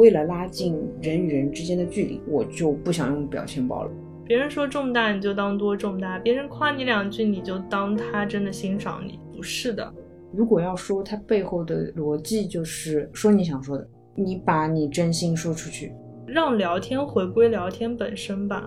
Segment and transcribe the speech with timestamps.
[0.00, 3.90] 为了拉近人与人之间的距离，我就不想用表情包了。
[4.24, 9.92] 别人说重大你就当多重大，别人夸你两句你就当他真的欣赏你，不是的。
[10.32, 15.92] 如果要说它背后的逻辑，就是说你想说的，你把你真心说出去，
[16.26, 18.66] 让聊天回归聊天本身吧。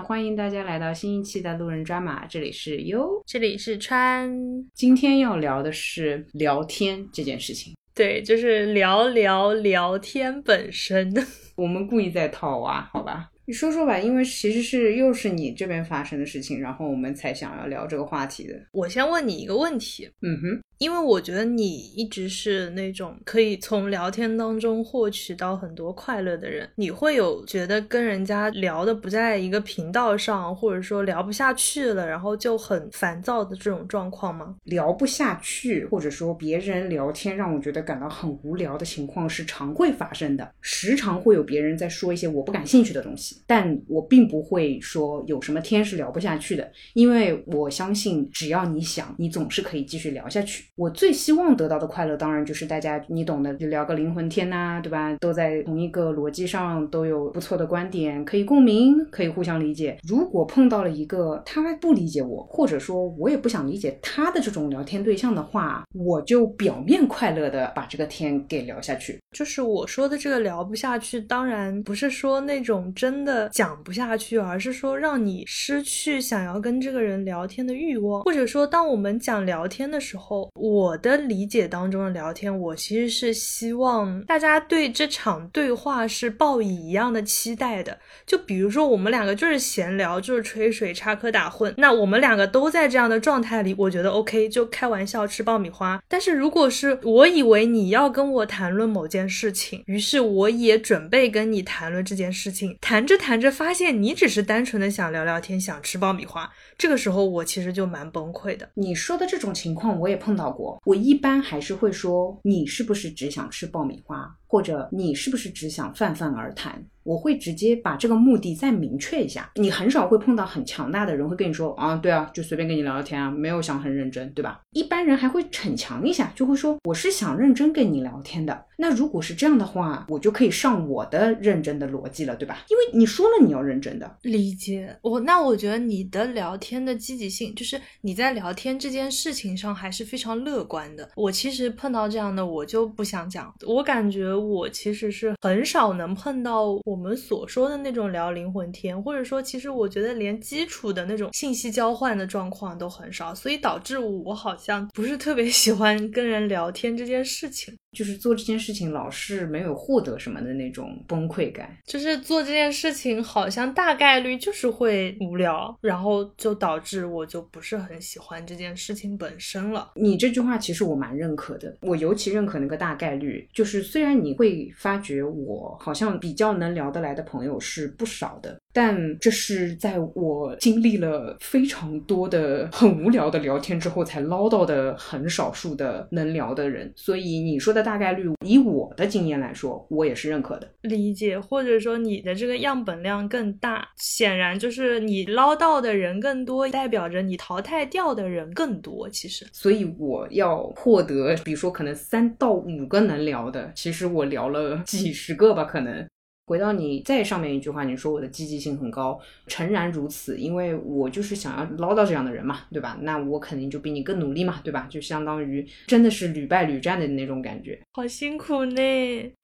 [0.00, 4.32] 那欢迎大家来到新一期的路人抓马，这里是优，这里是川。
[4.72, 11.12] 今天要聊的是聊天这件事情，对，就是聊聊聊天本身。
[11.54, 13.28] 我们故意在套娃，好吧？
[13.50, 18.54] 你说说吧，因为其实是又是你这边发生的事情，然后我们才想要聊这个话题的。
[18.70, 20.60] 我先问你一个问题，嗯哼。
[20.78, 34.56] 因为我觉得你一直是那种可以从聊天当中获取到很多快乐的人，你会有觉得跟人家聊的不在一个频道上，或者说聊不下去了，然后就很烦躁的这种状况吗？
[34.64, 50.64] 聊不下去，或者说别人聊天让我觉得感到很无聊的情况是常会发生的，时常会有别人在说一些我不感兴趣的东西，但我并不会说有什么天是聊不下去的，因为我相信只要你想，你总是可以继续聊下去。
[50.76, 55.14] 我最希望得到的快乐，当然就是大家你懂的，就聊个灵魂天呐，对吧？
[55.20, 59.98] 都在同一个逻辑上，都有不错的观点，可以共鸣，可以互相理解。
[60.06, 69.18] 如果碰到了一个他不理解我，或者说我也不想理解他的这种聊天对象的话，我就表面快乐的把这个天给聊下去。
[69.32, 80.48] 就是我说的这个聊不下去，当然不是说那种真真的讲不下去，而是说让你失去想要跟这个人聊天的欲望，或者说当我们讲聊天的时候。
[80.54, 87.98] 我的理解当中的聊天，我其实是希望大家对这场对话是抱以一样的期待的。
[88.26, 96.02] 就比如说，我们两个就是闲聊，就是吹水、插科打诨，那我们两个都在这样的状态里，我觉得 OK，就开玩笑吃爆米花。
[96.08, 106.48] 但是如果是我以为你要跟我谈论某件事情，于是我也准备跟你谈论这件事情，谈着谈着发现你只是单纯的想聊聊天，想吃爆米花，
[106.78, 108.70] 这个时候我其实就蛮崩溃的。
[108.74, 110.80] 你说的这种情况我也碰到过。
[110.84, 116.84] 我一般还是会说，你是不是只想吃爆米花，或者你是不是只想泛泛而谈？
[117.02, 119.50] 我会直接把这个目的再明确一下。
[119.54, 124.60] 你很少会碰到很强大的人会跟你说啊，对啊，就随便跟你聊聊天啊，没有想很认真，对吧？
[124.72, 128.66] 一般人还会逞强一下，就会说我是想认真跟你聊天的。
[128.76, 132.64] 那如果是这样的话，我就可以上我的认真的逻辑了，对吧？
[132.68, 134.18] 因为你说了你要认真的。
[134.22, 141.08] 理解我，那我觉得你的聊天的积极性，就是你在聊天这件事情上还是非常乐观的。
[141.16, 143.52] 我其实碰到这样的，我就不想讲。
[143.66, 147.00] 我感觉我其实是很少能碰到我。
[147.00, 157.74] 们所说的那种聊灵魂天，或者说，其实我觉得连基础的那种信息交换的状况都很少，所以导致我好像不是特别喜欢跟人聊天这件事情。
[157.92, 169.90] 就是做这件事情老是没有获得什么的那种崩溃感，就是做这件事情好像大概率就是会无聊，然后就导致我就不是很喜欢这件事情本身了。
[169.94, 178.60] 你这句话其实我蛮认可的，我尤其认可那个大概率，就是虽然你会发觉我好像比较能聊得来的朋友是不少的。
[178.72, 190.68] 但这是在我经历了非常多的很无聊的聊天之后才捞到的很少数的能聊的人，所以你说的大概率，以我的经验来说，我也是认可的。
[190.82, 199.08] 理解，或者说你的这个样本量更大，显然就是你捞到的人更多，代表着你淘汰掉的人更多。
[199.08, 206.06] 其实，所以我要获得，比如说可能三到五个能聊的，其实我聊了几十个吧，可能。
[206.50, 209.16] 回到你再上面一句话，你说我的积极性很高，
[209.46, 212.98] 诚然如此，因为我就是想要捞到这样的人嘛，对吧？
[213.02, 214.88] 那我肯定就比你更努力嘛，对吧？
[214.90, 218.82] 就相当于真的是屡败屡战的那种感觉，好辛苦呢。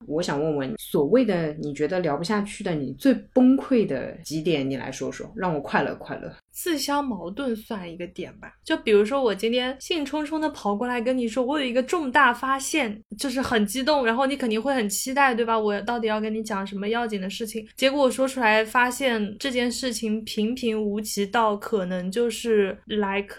[0.09, 6.33] 我想问问，所谓的你觉得聊不下去的，你最崩溃的几点，你来说说，让我快乐快乐。
[6.57, 15.59] 自相矛盾算一个点吧，就比如说我今天兴冲冲的跑过来跟你说，我有一个重大发现，就是很激动，然后你肯定会很期待，对吧？
[15.59, 17.69] 我到底要跟你讲什么要紧的事情？
[17.77, 23.37] 结果我说出来，发现这件事情平平无奇到可能就是 like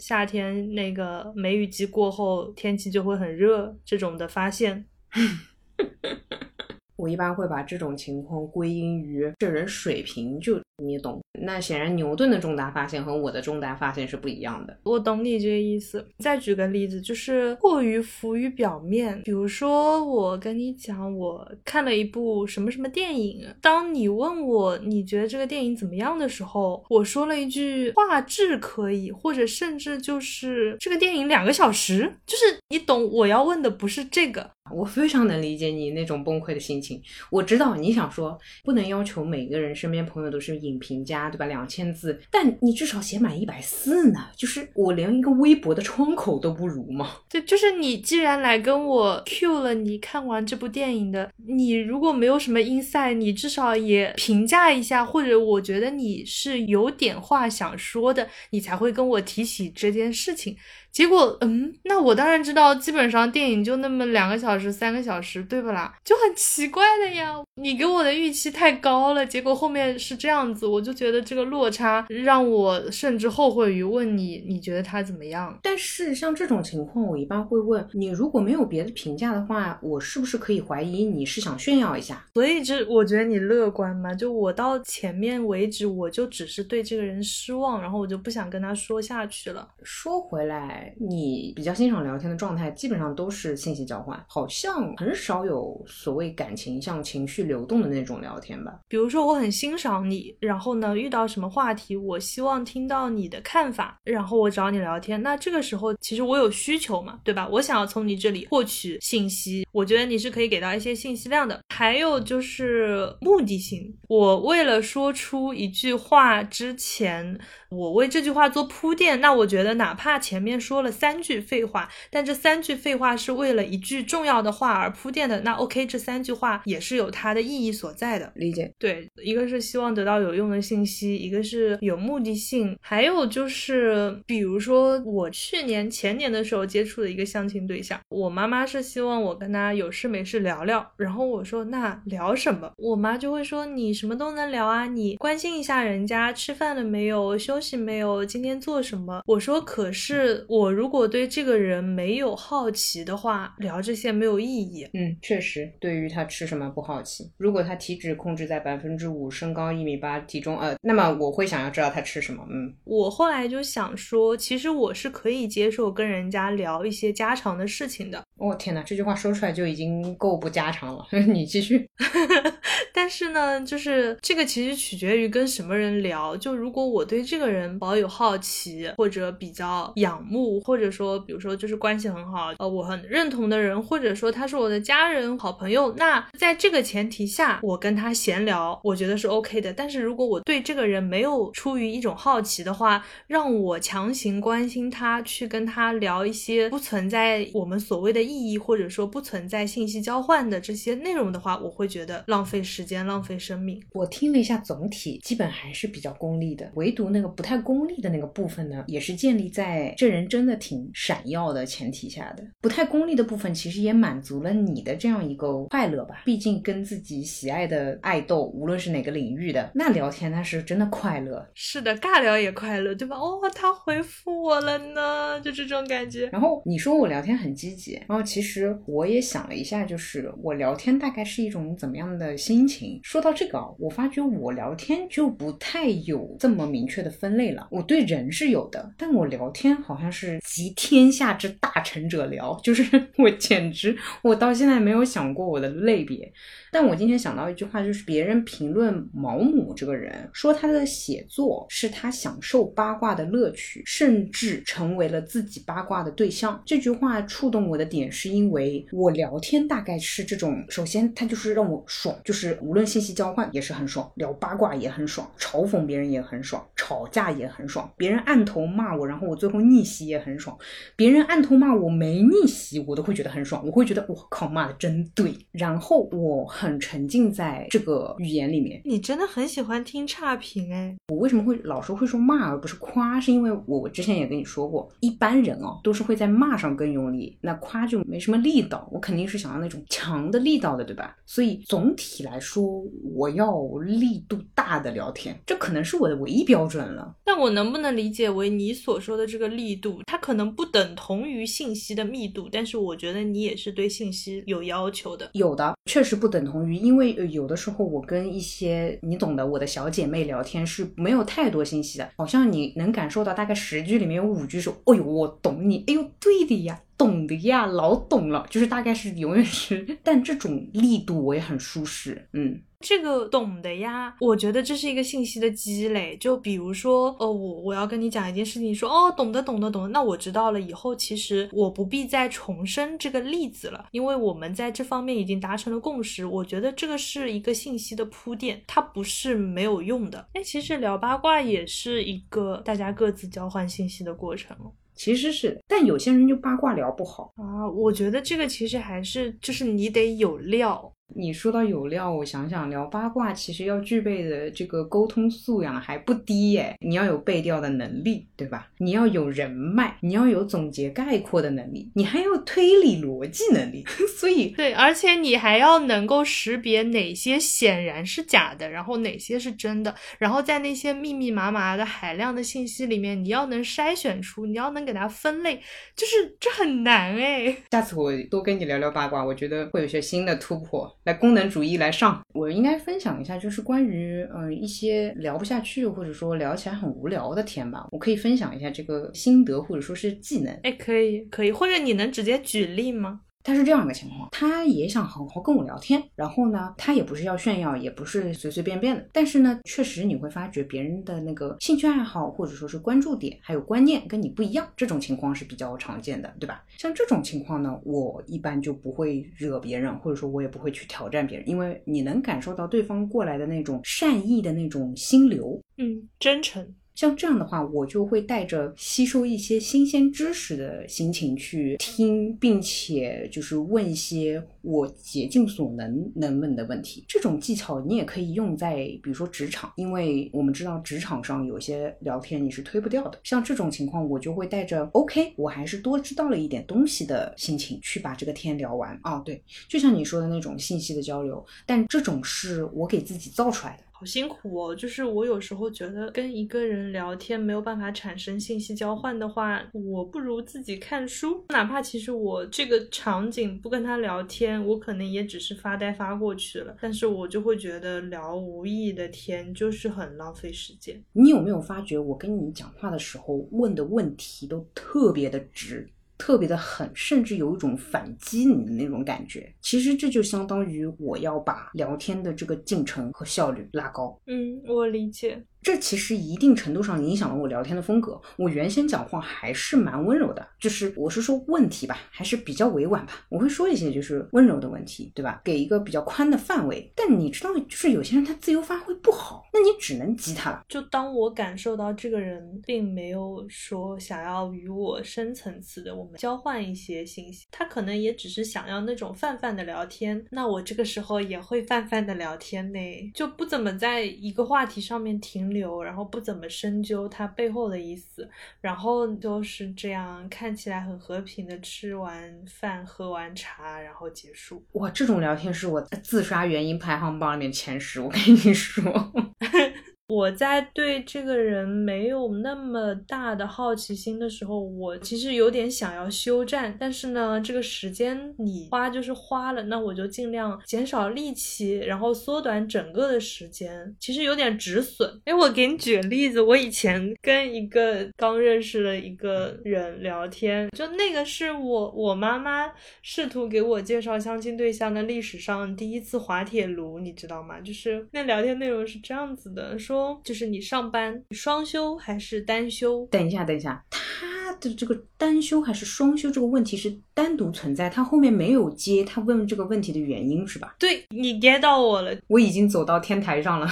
[0.00, 4.84] 夏天那个梅雨季过后天气就会很热这种的发现。
[6.96, 11.20] 我一般会把这种情况归因于这人水平就你懂。
[11.40, 14.76] 那显然牛顿的重大发现和我的重大发现是不一样的。
[14.82, 16.04] 我懂你这个意思。
[16.18, 19.22] 再举个例子，就是过于浮于表面。
[19.24, 34.50] 比如说，我跟你讲，我看了一部什么什么电影，当你问我你觉得这个电影怎么样的时候，我说了一句画质可以，或者甚至就是这个电影两个小时，就是你懂我要问的不是这个。
[34.72, 37.00] 我非常能理解你那种崩溃的心情。
[37.30, 41.46] 我知道你想说，不能要求每个人身边朋友都是影评家，对吧？
[41.46, 44.26] 两千字，但你至少写满一百四呢。
[44.36, 47.10] 就是我连一个微博的窗口都不如吗？
[47.28, 60.56] 对，就是你既然来跟我 Q 了，你看完这部电影的，你如果没有什么 inside，你至少也评价一下，或者我觉得你是有点话想说的，你才会跟我提起这件事情。
[60.90, 65.94] 结果，嗯，那我当然知道，基本上电影就那么两个小时、三个小时，对不啦？
[66.04, 67.36] 就很奇怪的呀。
[67.54, 75.58] 你给我的预期太高了，结果后面是这样子，我就觉得这个落差让我甚至后悔于问你，你觉得他怎么样？
[75.62, 82.24] 但是像这种情况，我一般会问你，如果没有别的评价的话，我是不是可以怀疑你是想炫耀一下？
[82.34, 89.68] 所以这我觉得你乐观嘛，就我到前面为止，我就只是对这个人失望，然后我就不想跟他说下去了。
[89.82, 90.94] 说回来。
[90.98, 98.80] 你比较欣赏聊天的状态，基本上都是信息交换，好像很少有所谓感情像情绪流动的那种聊天吧。
[98.88, 105.22] 比如说，我很欣赏你，然后呢，遇到什么话题，我希望听到你的看法，然后我找你聊天。
[105.22, 107.48] 那这个时候，其实我有需求嘛，对吧？
[107.48, 111.60] 我想要从你这里获取信息，我觉得你是可以给到一些信息量的。
[111.68, 117.38] 还有就是目的性，我为了说出一句话之前。
[117.70, 128.32] 我为这句话做铺垫，那我觉得哪怕前面说了三句废话，但这三句废话是为了一句重要的话而铺垫的，那 OK，这三句话也是有它的意义所在的。
[128.34, 142.72] 理解，对，一个是希望得到有用的信息，一个是有目的性，还有就是，比如说我去年前年的时候接触的一个相亲对象，我妈妈是希望我跟他有事没事聊聊，然后我说那聊什么？
[142.78, 147.58] 我妈就会说你什么都能聊啊，你关心一下人家吃饭了没有，休。
[147.60, 149.22] 息没有，今天做什么？
[149.26, 154.84] 我说，可是我如果对这个人没有好奇的话，聊这些没有意义。
[154.94, 157.30] 嗯，确实，对于他吃什么不好奇。
[157.36, 162.44] 如果他体脂控制在百分之五，身高一米八，体重呃，那么我会想要知道他吃什么。
[162.50, 168.22] 嗯，我后来就想说，其实我是可以接受跟人家聊一些家常的事情的。
[168.36, 171.04] 我天哪，这句话说出来就已经够不家常了。
[171.28, 171.88] 你继续。
[172.94, 176.36] 但是呢，就是这个其实取决于跟什么人聊。
[176.36, 177.48] 就如果我对这个。
[177.48, 189.70] 人保有好奇，或者比较仰慕，或者说，比如说就是关系很好，呃，我很认同的人，或者或者说他是我的家人、好朋友，那在这个前提下，我跟他闲聊，我觉得是 OK 的。
[189.70, 203.78] 但是如果我对这个人没有出于一种好奇的话，让我强行关心他，去跟他聊一些不存在我们所谓的意义，或者说不存在信息交换的这些内容的话，我会觉得浪费时间、浪费生命。
[203.92, 207.28] 我听了一下，总体基本还是比较功利的，唯独那个。
[207.28, 212.42] 不太功利的那个部分呢，也是建立在这人真的挺闪耀的前提下的。
[212.62, 216.22] 不太功利的部分，其实也满足了你的这样一个快乐吧。
[216.24, 221.46] 毕竟跟自己喜爱的爱豆，无论是哪个领域的，那聊天那是真的快乐。
[221.54, 223.16] 是的，尬聊也快乐，对吧？
[223.16, 226.26] 哦，他回复我了呢，就这种感觉。
[226.32, 232.98] 然后你说我聊天很积极，然后其实我也想了一下，就是我聊天大概是一种怎么样的心情。
[233.04, 237.28] 说到这个啊，我发觉我聊天就不太有这么明确的分。
[237.28, 242.82] 分类了，我对人是有的，但我聊天好像是集天下之大成者聊，就是
[243.18, 243.87] 我简直
[244.22, 246.32] 我到现在没有想过我的类别。
[246.70, 256.62] 但我今天想到一句话，就是别人评论毛姆这个人，说他的写作是他享受八卦的乐趣，甚至成为了自己八卦的对象。
[256.66, 270.56] 这句话触动我的点，是因为我聊天大概是这种，首先他就是让我爽，就是无论信息交换也是很爽，聊八卦也很爽，嘲讽别人也很爽，吵架也很爽，别人按头骂我，然后我最后逆袭也很爽，
[270.96, 276.48] 别人按头骂我没逆袭，我都会觉得很爽，我觉得我靠骂的真对，然后我。
[276.48, 280.96] 很沉浸在这个语言里面，你真的很喜欢听差评哎！
[281.08, 283.20] 我为什么会老是会说骂而不是夸？
[283.20, 288.88] 是因为我之前也跟你说过，一般人哦都是会在骂上更用力，那夸就没什么力道。
[288.90, 291.16] 我肯定是想要那种强的力道的，对吧？
[291.26, 292.82] 所以总体来说，
[293.14, 297.14] 我要力度大的聊天，这可能是我的唯一标准了。
[297.24, 302.48] 但我能不能理解为你所说的这个力度，它可能不等同于信息的密度？
[302.50, 306.38] 但是我觉得你也是是对信息有要求的，有的确实不等。
[306.44, 316.80] 同于，因为有的时候我跟一些你懂的，我的小姐妹聊天是没有太多信息的，好像你能感受到大概十句里面有五句是，哎呦我懂你，哎呦对的呀。
[316.98, 344.56] 懂的呀，老懂了，就是大概是永远是， 但这种力度我也很舒适，嗯，这个懂的呀，我觉得这是一个信息的积累，就比如说，呃，我我要跟你讲一件事情，说哦，懂得懂得懂得，那我知道了，以后其实我不必再重申这个例子了，因为我们在这方面已经达成了共识，我觉得这个是一个信息的铺垫，它不是没有用的，哎，其实聊八卦也是一个大家各自交换信息的过程。
[344.98, 347.70] 其实是，但有些人就八卦聊不好啊。
[347.70, 350.92] 我觉得这个其实还是就是你得有料。
[351.14, 356.76] 你说到有料，我想想聊八卦，其实要具备的这个沟通素养还不低耶。
[356.80, 358.68] 你要有背调的能力，对吧？
[358.78, 363.84] 你要有人脉，你要有总结概括的能力，你还要推理逻辑能力。
[364.18, 375.56] 所以，对，而且你还要能够识别哪些显然是假的，然后哪些是真的，然后在那些密密麻麻的海量的信息里面，你要能筛选出，你要能给它分类，
[375.96, 377.56] 就是这很难哎。
[377.70, 380.94] 下次我多跟你聊聊八卦，我觉得会有些新的突破。
[381.08, 390.52] 来功能主义来上，我应该分享一下，就是关于嗯一些聊不下去或者说聊起来很无聊的天吧，我可以分享一下这个心得或者说是技能。
[390.64, 393.22] 哎，可以可以，或者你能直接举例吗？
[393.44, 406.62] 他是这样一个情况，他也想好好跟我聊天，然后呢，他也不是要炫耀，也不是随随便便的，但是呢，确实你会发觉别人的那个兴趣爱好或者说是关注点还有观念跟你不一样，这种情况是比较常见的，对吧？
[406.76, 416.74] 像这种情况呢，我一般就不会惹别人，或者说我也不会去挑战别人，因为你能感受到对方过来的那种善意的那种心流，嗯，真诚。
[416.98, 427.04] 像这样的话，我就会带着吸收一些新鲜知识的心情去听，并且就是问一些我竭尽所能能问的问题。
[427.06, 433.20] 这种技巧你也可以用在比如说职场，因为我们知道职场上有些聊天你是推不掉的。
[433.22, 438.98] 像这种情况，我就会带着 OK，我还是多知道了一点东西的心情去把这个天聊完。
[439.04, 443.84] 哦，对，就像你说的那种信息的交流，但这种是我给自己造出来的。
[443.98, 451.44] 好辛苦哦，就是我有时候觉得跟一个人聊天没有办法产生信息交换的话，我不如自己看书。
[451.48, 461.02] 哪怕其实我这个场景不跟他聊天，我可能也只是发呆发过去了，但是我就会觉得聊无意义的天就是很浪费时间。
[461.12, 465.90] 你有没有发觉我跟你讲话的时候问的问题都特别的直？
[466.18, 469.50] 特别的狠，甚至有一种反击你的那种感觉。
[469.62, 474.20] 其实这就相当于我要把聊天的这个进程和效率拉高。
[474.26, 475.42] 嗯，我理解。
[475.68, 478.18] 这其实一定程度上影响了我聊天的风格。
[478.36, 483.26] 我原先讲话还是蛮温柔的，就是我是说问题吧，还是比较委婉吧。
[483.28, 485.42] 我会说一些就是温柔的问题，对吧？
[485.44, 486.90] 给一个比较宽的范围。
[486.96, 490.64] 但你知道，就是有些人他自由发挥不好，那你只能激他了。
[490.70, 500.24] 就当我感受到这个人并没有说想要与我深层次的我们交换一些信息，他可能也只是想要那种泛泛的聊天。
[500.30, 502.80] 那我这个时候也会泛泛的聊天呢，
[503.14, 505.50] 就不怎么在一个话题上面停。
[505.50, 508.28] 留，然后不怎么深究它背后的意思，
[508.60, 514.64] 然后就是这样看起来很和平的吃完饭、喝完茶，然后结束。
[514.72, 519.12] 哇，这种聊天是我自杀原因排行榜里面前十，我跟你说。
[520.18, 535.08] 我在对这个人没有那么大的好奇心的时候，我其实有点想要休战，但是呢，这个时间你花就是花了，那我就尽量减少力气，然后缩短整个的时间，其实有点止损。
[535.24, 547.60] 哎，我给你举个例子，我以前跟一个刚认识的一个人聊天，就那个是我我妈妈试图给我介绍相亲对象的历史上第一次滑铁卢，你知道吗？
[547.60, 550.07] 就是那聊天内容是这样子的，说。
[550.22, 553.06] 就是你上班双休还是单休？
[553.10, 560.76] 等一下，等一下，他的这个单休还是双休这个问题是单独存在，他后面没有接他问这个问题的原因是吧？
[560.78, 563.68] 对你 get 到我了，我已经走到天台上了。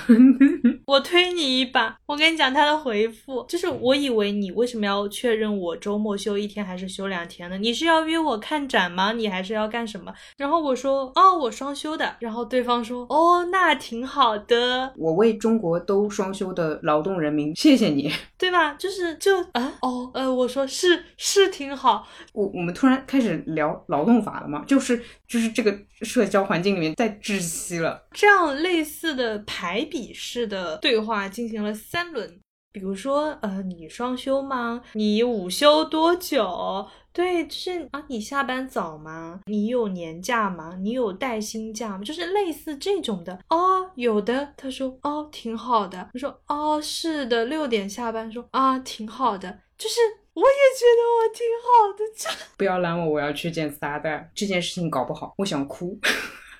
[0.87, 7.59] 我推你一把，我跟你讲他的回复，就是我以为你为什么要确认我周末休一天还是休两天呢？
[7.59, 9.11] 你是要约我看展吗？
[9.11, 10.14] 你还是要干什么？
[10.37, 12.14] 然后我说哦，我双休的。
[12.21, 14.93] 然后对方说哦，那挺好的。
[14.97, 18.75] 我为中国都双休的劳动人民，谢谢你，对吧？
[18.75, 22.07] 就是就啊哦呃，我说是是挺好。
[22.33, 24.62] 我我们突然开始聊劳动法了嘛？
[24.69, 28.07] 就是就是这个社交环境里面在窒息了。
[28.12, 30.75] 这样类似的排比式的。
[30.80, 32.40] 对话进行了三轮。
[32.73, 34.83] 比如说，呃，你双休吗？
[34.92, 36.87] 你午休多久？
[37.11, 39.40] 对，就是啊，你下班早吗？
[39.47, 40.76] 你有年假吗？
[40.83, 42.04] 你有带薪假吗？
[42.04, 44.52] 就是类似这种的哦，有的。
[44.59, 46.11] 他说哦，挺好的。
[46.12, 48.30] 他说哦，是的，六点下班。
[48.30, 49.61] 说啊，挺好的。
[49.78, 50.00] 就是
[50.35, 52.04] 我也觉得我挺好的。
[52.14, 52.28] 这
[52.59, 54.23] 不要拦我，我要去见撒旦。
[54.35, 55.99] 这件事情搞不好，我想哭。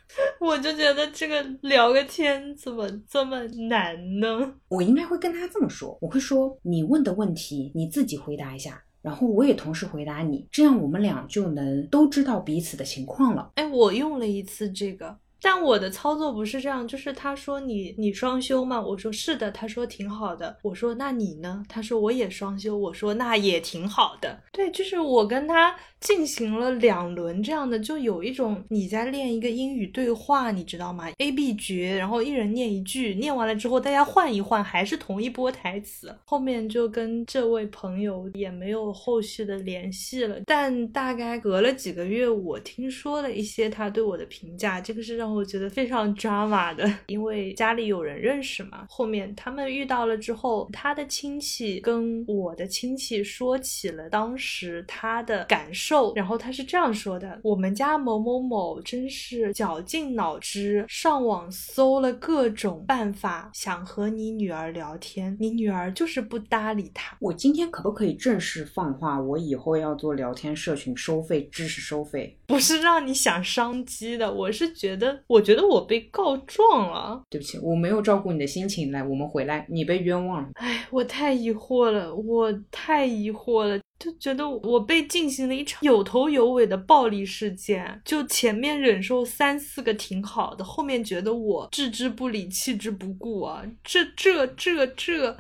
[0.41, 4.55] 我就觉得这个聊个天怎么这么难呢？
[4.69, 13.51] 我应该会跟他这么说，我会说你问的问题你自己回答一下，然后我也同时回答你，这样我们俩就能都知道彼此的情况了。
[13.57, 15.19] 哎，我用了一次这个。
[15.41, 18.81] 但我的操作不是这样，就是他说你你双休吗？
[18.81, 20.57] 我说是的，他说挺好的。
[20.63, 21.65] 我说那你呢？
[21.69, 22.77] 他说我也双休。
[22.77, 24.41] 我说那也挺好的。
[24.51, 36.15] 对，就是我跟他进行了两轮这样的，就有一种你在练一个英语对话，你知道吗？A B 角，然后一人念一句，念完了之后大家换一换，还是同一波台词。
[36.25, 40.41] 后面就跟这位朋友也没有后续的联系了。
[40.47, 45.26] 但大概隔了几个月，我听说了一些他对我的评价，这个是让。
[45.33, 48.87] 我觉得非常 drama 的，因为家里有人认识嘛。
[48.89, 69.21] 后面他们遇到了之后，他的亲戚跟我的亲戚说起了当时他的感受，然后他是这样说的：“我们家某某某真是绞尽脑汁，上网搜了各种办法，想和你女儿聊天，你女儿就是不搭理他。”我今天可不可以正式放话？
[69.21, 75.16] 我以后要做聊天社群，收费，知识收费，不是让你想商机的，我是觉得。
[75.27, 78.91] 我觉得我被告状了，对不起，我没有照顾你的心情。
[78.93, 80.49] 来，我们回来，你被冤枉了。
[80.55, 88.01] 哎，我太疑惑了，我太疑惑了，就觉得我被进行了一场有头有尾的暴力事件。
[88.05, 95.37] 就前面忍受三四个挺好的，后面觉得我置之不理、弃之不顾啊，这这这这，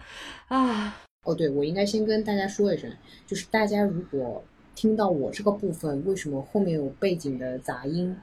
[0.48, 1.02] 啊！
[1.24, 2.90] 哦，对，我应该先跟大家说一声，
[3.26, 4.44] 就是大家如果
[4.76, 8.16] 听到我这个部分，为什么后面有背景的杂音？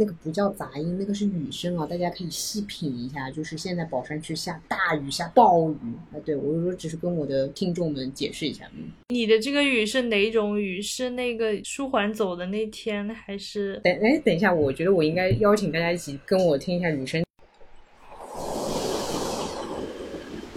[0.00, 3.30] 那个不叫杂音，那个是雨声啊，大家可以细品一下。
[3.30, 5.76] 就是现在宝山区下大雨，下暴雨
[6.10, 6.16] 啊！
[6.24, 8.64] 对我说，只是跟我的听众们解释一下。
[8.74, 10.80] 嗯，你的这个雨是哪种雨？
[10.80, 13.78] 是那个舒缓走的那天，还是？
[13.84, 17.22] 等哎，等一下，我觉得我应该邀请大家一起跟我听一下雨声。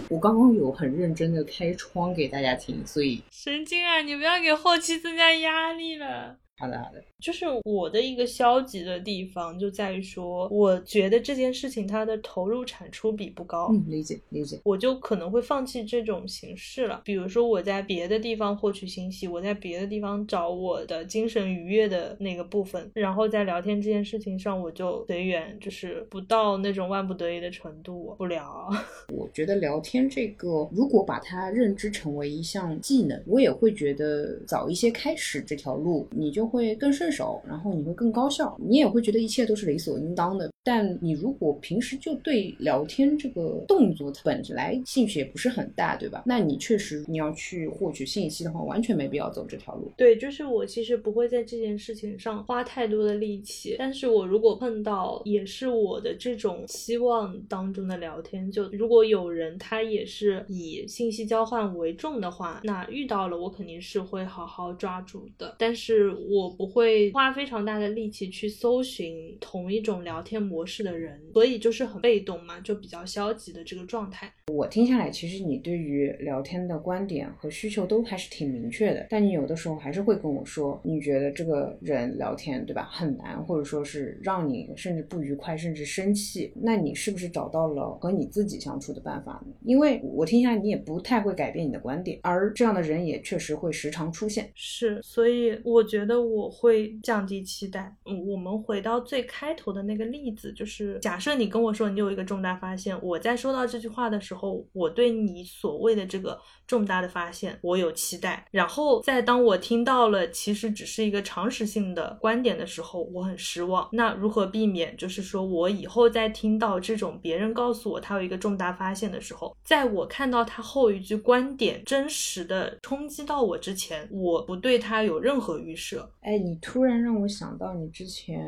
[0.08, 4.00] 我刚刚有很认真的开窗给大家听，所以神经啊！
[4.00, 6.38] 你不要给后期增加压力了。
[6.56, 7.02] 好的，好的。
[7.20, 13.68] 就是我的一个消极的地方，就在于说，我觉得这件事情它的投入产出比不高。
[13.72, 14.60] 嗯，理解理解。
[14.64, 17.00] 我就可能会放弃这种形式了。
[17.04, 28.70] 比如说我在别的地方获取信息，我在别的地方找我的精神愉悦的那个部分，然后在聊天这件事情上，我就随缘，就是不到那种万不得已的程度不聊。
[29.12, 37.42] 我觉得聊天这个，如果把它认知成为一项技能，我也会觉得早一些开始这条路，你就会更顺手。
[37.46, 40.50] 然后你会更高效，你也会觉得一切都是理所应当的。
[40.64, 46.22] 但你如果平时就对聊天这个动作本来兴趣也不是很大，对吧？
[46.24, 49.92] 那你确实你要去获取信息的话，完全没必要走这条路。
[49.96, 53.76] 对，就是我其实不会在这件事情上花太多的力气。
[53.78, 65.54] 但是我如果碰到也是我的这种期望当中的聊天，就如果有人他也是以信息交换为重的话，那遇到了我肯定是会好好抓住的。
[65.58, 74.32] 但是我不会花非常大的力气去搜寻同一种聊天模式的人，所以就是很被动嘛，就比较消极的这个状态。
[74.52, 86.52] 我听下来，其实你对于聊天的观点和需求都还是挺明确的，但你有的时候还是会跟我说，你觉得这个人聊天对吧很难，或者说是让你甚至不愉快，甚至生气。
[86.54, 89.54] 那你是不是找到了和你自己相处的办法呢？
[89.64, 94.50] 因为我听下来，你也不太会改变你的观点，而这样的人也确实会时常出现。
[94.54, 97.96] 是，所以我觉得我会降低期待。
[98.04, 104.33] 嗯，我们回到最开头的那个例子，就是假设你跟我说你有一个重大发现，我在说到这句话的时候。
[104.34, 108.44] 后我对你所谓的这个重大的发现，我有期待。
[108.50, 113.88] 然后在当我听到了其实只是一个常识性的观点的时候，我很失望。
[113.92, 114.96] 那如何避免？
[114.96, 126.10] 就是说我以后在听到这种别人告诉我他有一个重大发现的时候，在我看到他后一句观点真实的冲击到我之前，我不对他有任何预设。
[126.20, 128.40] 哎，你突然让我想到你之前，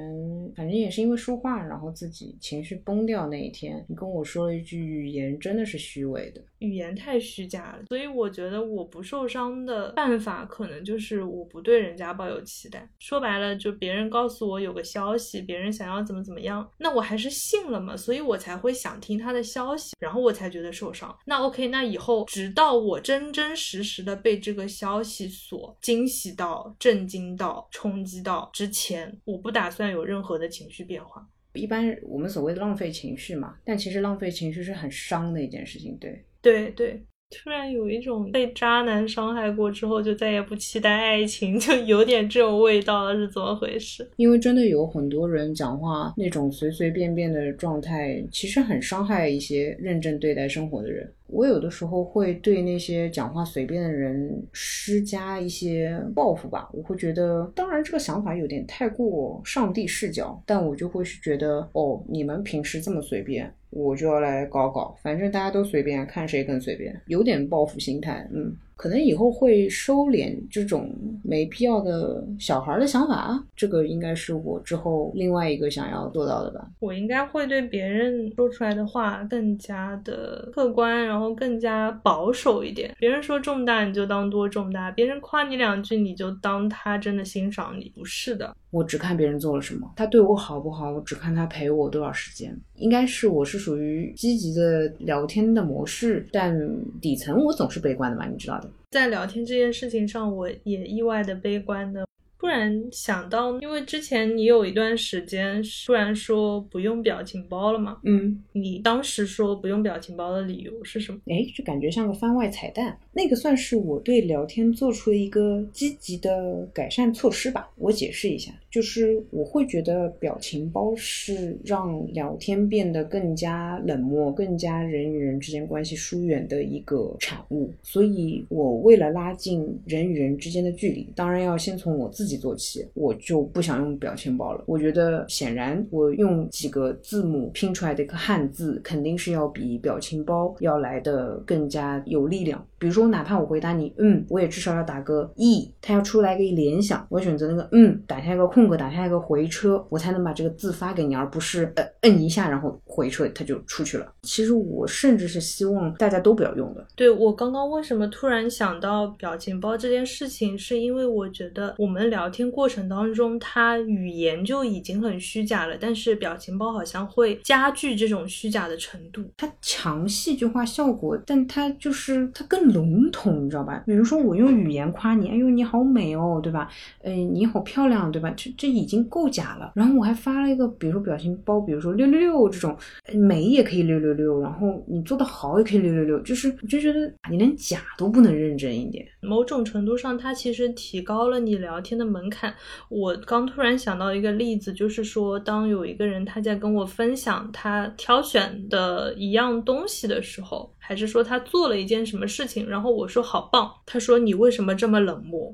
[0.56, 5.75] 反正也是因为说话，然后自己情绪崩掉那一天，你跟我说了一句语言，真的是。
[5.76, 6.42] 虚伪的。
[6.58, 12.88] 语言太虚假了，所以我觉得我不受伤的办法，可能就是我不对人家抱有期待。
[12.98, 21.14] 说白了，就别人告诉我有个消息，别人想要怎么怎么样，那我还是信了嘛，所以我才会想听他的消息，然后我才觉得受伤。
[21.26, 31.28] 那 OK，那以后直到我真真实实的被这个消息所惊喜到、震惊到、冲击到之前，我不打算有任何的情绪变化。
[31.56, 36.22] 一般我们所谓的浪费情绪嘛，但其实浪费情绪是很伤的一件事情，对。
[36.42, 44.08] 对对，突然有一种被渣男伤害过之后就再也不期待爱情，就有点这种味道了，是怎么回事？
[44.14, 51.12] 因为真的有很多人讲话那种随随便便的状态，其实很伤害一些认真对待生活的人。
[51.28, 68.56] 我有的时候会对那些讲话随便的人施加一些报复吧，我会觉得，当然这个想法有点太过上帝视角，但我就会是觉得，哦，你们平时这么随便，我就要来搞搞，反正大家都随便，看谁更随便，有点报复心态，嗯。
[68.76, 76.68] 可能以后会收敛这种没必要的小孩的想法，这个应该是我之后另外一个想要做到的吧。
[76.80, 82.94] 我应该会对别人说出来的话更加的客观，然后更加保守一点。
[82.98, 88.54] 别人说重大你就当多重大，别人夸你两句你就当他真的欣赏你，不是的。
[88.70, 92.54] 我只看别人做了什么，他对我好不好，我只看他陪我多少时间。
[92.74, 96.54] 应该是我是属于积极的聊天的模式，但
[97.00, 98.68] 底层我总是悲观的嘛，你知道的。
[98.90, 102.06] 在聊天这件事情上，我也意外的悲观的。
[102.38, 111.18] 突然想到，因为之前你有一段时间突然说不用表情包了嘛，嗯，你当时说不用表情包的理由是什么？
[111.26, 112.98] 哎，就感觉像个番外彩蛋。
[113.12, 117.70] 那个算是我对聊天做出的一个积极的改善措施吧。
[117.76, 127.72] 我解释一下，就是我会觉得表情包是让聊天变得更加冷漠、更加人与人之间关系疏远的一个产物。
[127.82, 132.86] 所以，我为了拉近人与人之间的距离，当然要先从我自自己做起。
[132.92, 134.62] 我就不想用表情包了。
[134.66, 142.62] 我觉得，显然我用几个字母拼出来的一个汉字，肯定是要比表情包要来的更加有力量。
[142.78, 143.06] 比如说。
[143.06, 154.12] 哪怕我回答你，嗯，我也至少要打个 e，它要出来一个联想，我选择那个嗯，打下一个空格，打下一个回车，我才能把这个字发给你，而不是呃摁一下然后回车它就出去了。
[154.22, 156.84] 其实我甚至是希望大家都不要用的。
[156.96, 172.66] 对我刚刚为什么突然想到表情包这件事情，是因为我觉得我们聊天过程当中，他语言就已经很虚假了，但是表情包好像会加剧这种虚假的程度，它强戏剧化效果，但它就是它更。
[172.66, 173.84] 笼统，你知道吧？
[173.86, 176.68] 比如说我用语言夸你，哎呦你好美哦，对吧？
[177.02, 178.28] 哎你好漂亮，对吧？
[178.36, 179.72] 这这已经够假了。
[179.76, 182.76] 然后我还发了一个，比如说表情包，比如说六六六这种，
[183.14, 189.06] 美也可以六六六，然后你做的好也可以六六六，就是我就觉得你连假都不能认真一点。
[189.20, 192.54] 某种程度上，它其实提高了你聊天的门槛。
[192.88, 200.75] 我刚突然想到一个例子，就是说当有一个人他在跟我分享他挑选的一样东西的时候。
[200.86, 205.52] 还是说他做了一件什么事情，然后我说好棒，他说你为什么这么冷漠？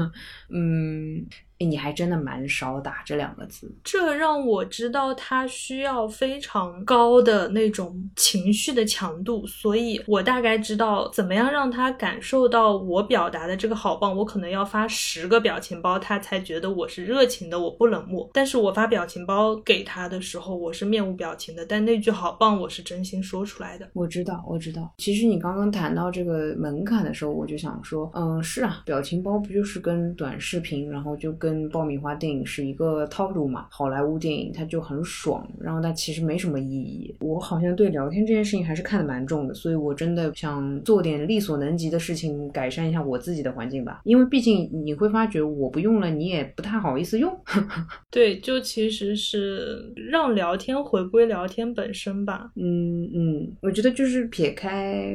[0.52, 1.26] 嗯。
[1.60, 14.14] 你还真的蛮少打这两个字，这让我知道他需要非常高的那种情绪的强度，所以我大概知道怎么样让他感受到我表达的这个好棒。
[14.14, 18.28] 我可能要发十个表情包，他才觉得我是热情的，我不冷漠。
[18.34, 23.88] 但是我发表情包给他的时候，我是面无表情的，但那句好棒，我是真心说出来的。
[23.94, 24.73] 我知道，我知道。
[24.98, 31.54] 其实你刚刚谈到这个门槛的时候，我就想说，嗯，是啊，表情包不就是跟短视频，然后就跟。
[31.54, 33.66] 跟爆米花电影是一个套路嘛？
[33.70, 37.14] 好莱坞电影它就很爽，然后它其实没什么意义。
[37.20, 44.00] 我好像对聊天这件事情还是看得蛮重的，所以我真的想做点力所能及的事情，改善一下我自己的环境吧。
[44.04, 47.30] 因为毕竟你会发觉，我不用了，你也不太好意思用。
[48.10, 52.50] 对，就其实是让聊天回归聊天本身吧。
[52.56, 54.63] 嗯嗯，我觉得就是撇开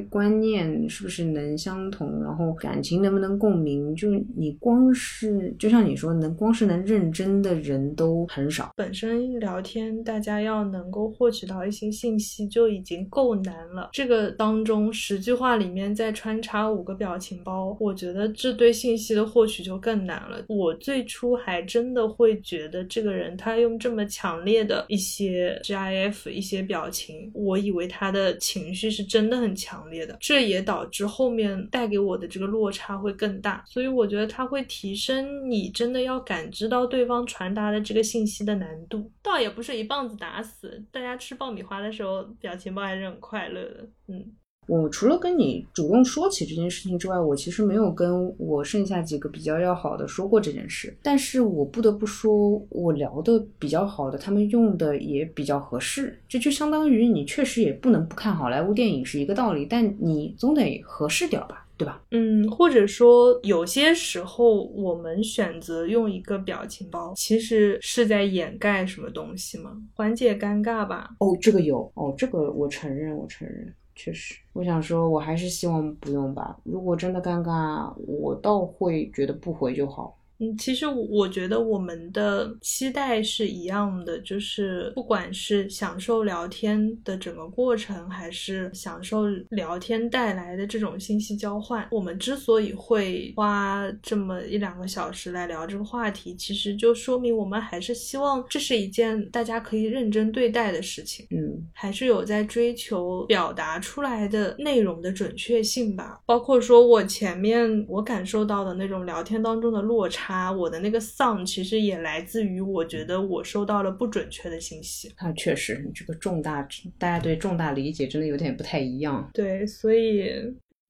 [0.10, 6.10] 观念是不是能相同，然后感情能不能共鸣，就你光是就像你说。
[6.20, 8.74] 能光是能认真的人都很少。
[8.76, 13.92] 本身聊天，大家要能够获取到一些信息就已经够难了。
[13.94, 20.44] 这个当中十句话里面再穿插五个表情包，我觉得这对信息的获取就更难了。
[20.50, 30.17] 我最初还真的会觉得这个人他用这么强烈的一些 GIF 一些表情，我以为他的情绪是真的很强烈的。
[30.19, 33.63] 这也导致后面带给我的这个落差会更大。
[33.67, 35.99] 所以我觉得它会提升你真的。
[35.99, 40.82] 要感知到对方传达的这个信息的难度，倒也不是一棒子打死。
[40.91, 43.89] 大家吃爆米花的时候，表情包还是很快乐的。
[44.08, 44.34] 嗯。
[44.69, 50.95] 我除了跟你主动说起这件事情之外，我其实没有跟我剩下几个比较要好的说过这件事。
[51.01, 56.21] 但是我不得不说，我聊的比较好的，他们用的也比较合适。
[56.27, 61.65] 这就相当于你确实也不能不看好莱坞电影是一个道理，但你总得合适点吧。
[61.79, 62.03] 对吧？
[62.12, 69.71] 嗯，或者说有些时候我们选择用一个表情包，其实是在掩盖什么东西吗？
[69.93, 71.12] 缓解尴尬吧。
[71.19, 74.40] 哦，这个有哦，这个我承认，我承认，确实。
[74.54, 76.58] 我想说，我还是希望不用吧。
[76.64, 80.16] 如果真的尴尬，我倒会觉得不回就好。
[80.39, 101.28] 嗯，其实我觉得我们的期待是一样的，就是不管是享受聊天的整个过程，还是享受聊天带来的这种信息交换，我们之所以会花这么一两个小时来聊这个话题，其实就说明我们还是希望这是一件大家可以认真对待的事情。
[101.32, 106.21] 嗯，还是有在追求表达出来的内容的准确性吧。
[106.25, 110.29] 包括说我前面我感受到的那种聊天当中的落差。
[110.30, 115.12] 他我的那个丧其实也来自于我觉得我收到了不准确的信息。
[115.18, 116.62] 啊，确实，你这个重大，
[117.00, 119.28] 大家对重大理解真的有点不太一样。
[119.34, 120.32] 对，所以。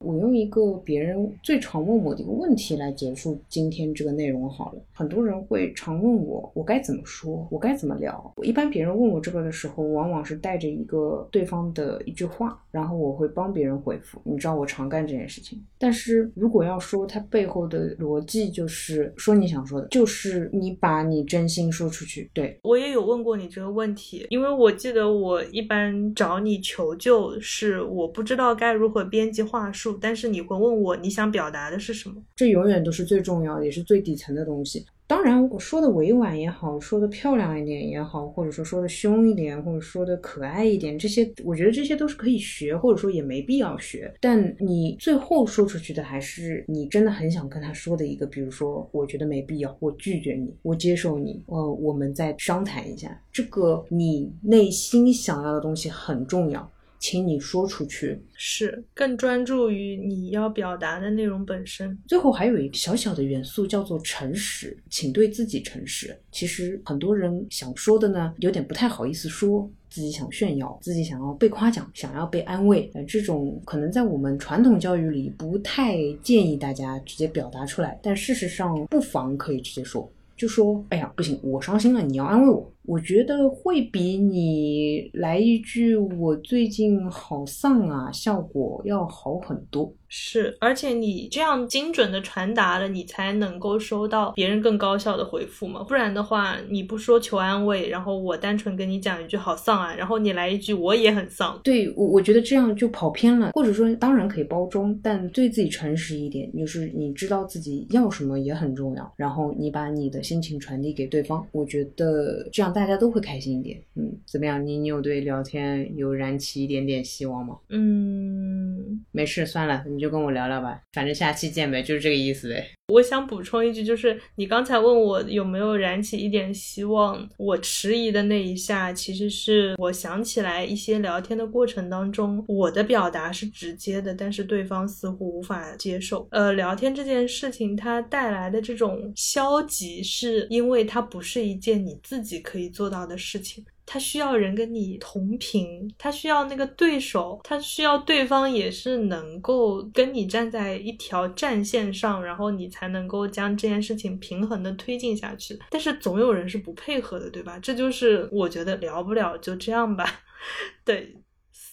[0.05, 4.81] 我用一个别人最常问我的一个问题来结束今天这个内容好了。
[4.93, 8.33] 很多人会常问我，我该怎么说，我该怎么聊。
[8.41, 14.21] 一般别人问我这个的时候，往往是带着一个对方的一句话，然后我会帮别人回复。
[14.23, 15.61] 你知道我常干这件事情。
[15.77, 22.29] 但是如果要说它背后的逻辑，就是说你想说的，就是你把你真心说出去。
[22.33, 32.15] 对我也有问过你这个问题，因为我记得我一般找你求救是我不知道该如何编辑话术但是你会问我你想表达的是什么？
[32.35, 34.85] 这永远都是最重要的，也是最底层的东西。
[35.07, 44.13] 当然，我说的委婉也好，说的漂亮一点也好，或者说说的凶一点，或者说的可爱一点，这些我觉得这些都是可以学，或者说也没必要学。
[44.21, 53.19] 但你最后说出去的还是你真的很想跟他说的一个，比如说，我觉得没必要，我拒绝你，我接受你，呃，我们再商谈一下。
[53.33, 56.69] 这个你内心想要的东西很重要。
[56.99, 61.97] 请你说出去，是更专注于你要表达的内容本身。
[62.07, 66.15] 最后还有一个小小的元素叫做诚实，请对自己诚实。
[66.31, 72.91] 其实很多人想说的呢，有点不太好意思说，自己想炫耀，自己想要被夸奖，想要被安慰。
[72.93, 80.11] 呃，这种可能在我们传统教育里不太建议大家直接表达出来，但事实上不妨可以直接说。
[80.35, 82.71] 就说，哎呀，不行，我伤心了，你要安慰我。
[82.89, 89.93] 我觉得会比你来一句“我最近好丧啊”效果要好很多。
[90.09, 95.83] 是，而且你这样精准的传达了，你才能够收到别人更高效的回复嘛。
[95.83, 101.59] 不然的话，你不说求安慰，然后我单纯跟你讲一句“好丧啊”，然后你来一句“我也很丧”。
[101.63, 103.51] 对，我我觉得这样就跑偏了。
[103.51, 109.13] 或者说，当然可以包装，但对自己诚实一点，就是你知道自己要什么也很重要。
[109.15, 113.79] 然后你把你的心情传递给对方，我觉得这样大家都会开心一点。
[113.93, 114.65] 嗯，怎么样？
[114.65, 117.55] 你你有对聊天有燃起一点点希望吗？
[117.69, 119.83] 嗯，没事，算了。
[119.99, 122.65] 你就跟我聊聊吧，反正下期见呗， 就是这个意思呗。
[122.87, 136.25] 我想补充一句，就是你刚才问我有没有燃起一点希望，我迟疑的那一下，其实是我想起来一些聊天的过程当中，我的表达是直接的，但是对方似乎无法接受。
[136.31, 143.65] 呃，聊天这件事情它带来的这种消极，是因为它不是一件你自己可以做到的事情。
[143.91, 155.59] 他需要人跟你同频，他需要那个对手，他需要对方也是能够跟你站在一条战线上，然后你才能够将这件事情平衡的推进下去。
[155.71, 157.57] 但是总有人是不配合的，对吧？
[157.57, 160.21] 这就是我觉得聊不了就这样吧，
[160.85, 161.18] 对。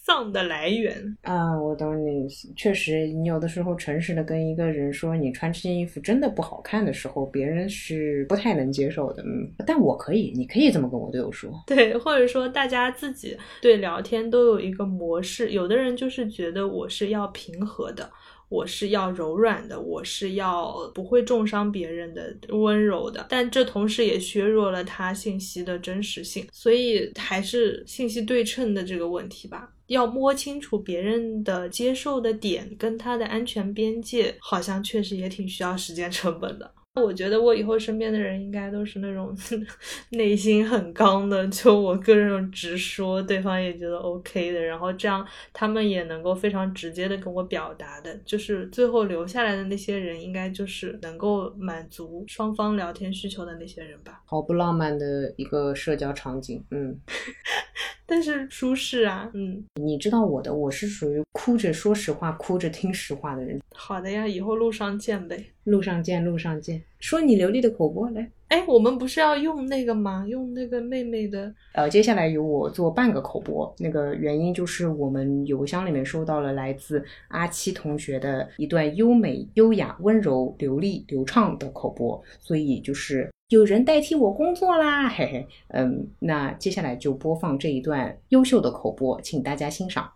[0.07, 2.49] 丧的来源啊，我懂你意思。
[2.55, 9.23] 确实，你有的时候诚实的跟一个人说你穿这件衣服真的不好看的时候，别人是不太能接受的。
[9.25, 11.51] 嗯，但我可以，你可以这么跟我队友说。
[11.67, 15.51] 对，或者说大家自己对聊天都有一个模式。
[15.51, 18.09] 有的人就是觉得我是要平和的。
[18.49, 36.71] 我是要柔软的，我是要不会重伤别人的温柔的，但这同时也削弱了他信息的真实性，所以还是信息对称的这个问题吧，要摸清楚别人的接受的点跟他的安全边界，好像确实也挺需要时间成本的。
[37.03, 39.37] 我觉得我以后身边的人应该都是那种
[40.11, 54.23] 内心很刚的，就我个人直说，对方也觉得 OK 的，然后这样他们也能够非常直接的跟我表达的，就是最后留下来的那些人，应该就是能够满足双方聊天需求的那些人吧。
[54.25, 56.99] 好不浪漫的一个社交场景，嗯。
[58.07, 63.61] 但是舒适啊，嗯，你知道我的，我是属于哭着说实话，哭着听实话的人。
[63.75, 65.45] 好的呀，以后路上见呗。
[65.65, 66.81] 路上见，路上见。
[67.01, 68.31] 说你流利的口播来。
[68.47, 70.25] 哎，我们不是要用那个吗？
[70.29, 71.53] 用那个妹妹的。
[71.73, 73.75] 呃，接下来由我做半个口播。
[73.81, 85.49] 那个原因就是我们邮箱里面收到了来自阿七同学的一段优美、优雅、温柔、流利、流畅的口播，所以就是有人代替我工作啦，嘿嘿。
[85.69, 90.11] 嗯，那接下来就播放这一段优秀的口播，请大家欣赏。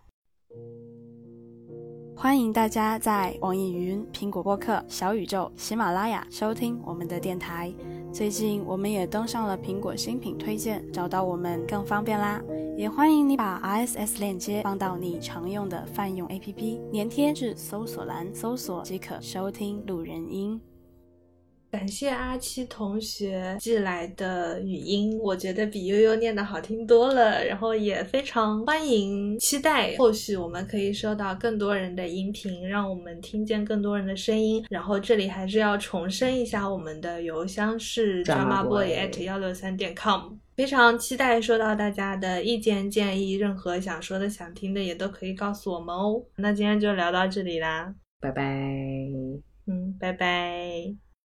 [2.13, 7.73] 欢迎大家在网易云、苹果播客、小宇宙、喜马拉雅收听我们的电台。
[8.11, 12.43] 最近我们也登上了苹果新品推荐，找到我们更方便啦。
[12.75, 20.59] 也欢迎你把 RSS 链接放到你常用的泛用 APP，粘贴至搜索栏搜索即可收听路人音。
[21.71, 27.43] 感谢阿七同学寄来的语音，我觉得比悠悠念的好听多了。
[27.45, 34.65] 然后也非常欢迎，期待后续我们可以收到更多人的音频，让我们听见更多人的声音。
[34.69, 40.33] 然后这里还是要重申一下，我们的邮箱是 dramaboy at 幺六三点 com。
[40.57, 46.21] 非常期待收到大家的意见建议，任何想说的、想听的也都可以告诉我们哦。
[46.35, 48.43] 那今天就聊到这里啦，拜拜。
[49.65, 51.10] 嗯，拜拜。